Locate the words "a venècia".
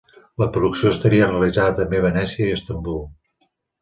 2.01-2.49